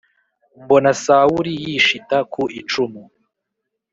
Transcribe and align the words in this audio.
mbona 0.63 0.89
Sawuli 1.03 1.53
yishita 1.63 2.17
ku 2.33 2.43
icumu 2.59 3.01